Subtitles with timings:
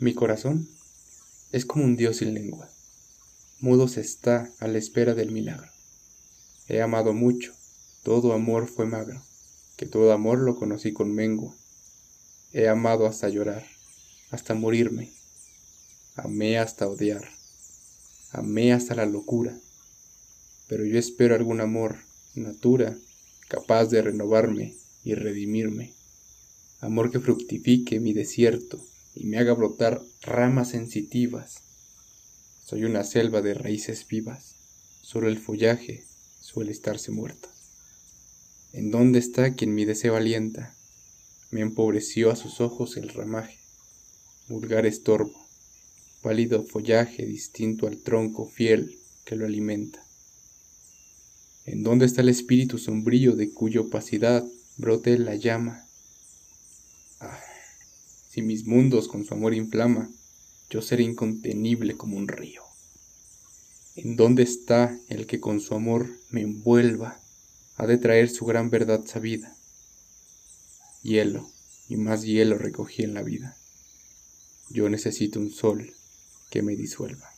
[0.00, 0.66] Mi corazón
[1.52, 2.70] es como un dios sin lengua,
[3.58, 5.70] mudo se está a la espera del milagro.
[6.68, 7.52] He amado mucho,
[8.02, 9.22] todo amor fue magro,
[9.76, 11.54] que todo amor lo conocí con mengua.
[12.54, 13.66] He amado hasta llorar,
[14.30, 15.12] hasta morirme,
[16.14, 17.28] amé hasta odiar,
[18.32, 19.60] amé hasta la locura,
[20.66, 21.98] pero yo espero algún amor,
[22.34, 22.96] natura,
[23.48, 25.92] capaz de renovarme y redimirme,
[26.80, 28.82] amor que fructifique mi desierto
[29.14, 31.62] y me haga brotar ramas sensitivas.
[32.64, 34.54] Soy una selva de raíces vivas,
[35.02, 36.04] solo el follaje
[36.40, 37.48] suele estarse muerto.
[38.72, 40.74] ¿En dónde está quien mi deseo alienta?
[41.50, 43.58] Me empobreció a sus ojos el ramaje,
[44.48, 45.48] vulgar estorbo,
[46.22, 50.04] pálido follaje distinto al tronco fiel que lo alimenta.
[51.66, 54.44] ¿En dónde está el espíritu sombrío de cuya opacidad
[54.76, 55.89] brote la llama?
[58.30, 60.08] Si mis mundos con su amor inflama,
[60.70, 62.62] yo seré incontenible como un río.
[63.96, 67.20] ¿En dónde está el que con su amor me envuelva?
[67.74, 69.56] Ha de traer su gran verdad sabida.
[71.02, 71.50] Hielo,
[71.88, 73.56] y más hielo recogí en la vida.
[74.68, 75.92] Yo necesito un sol
[76.50, 77.32] que me disuelva.